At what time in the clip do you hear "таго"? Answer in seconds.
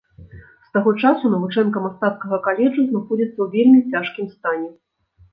0.75-0.91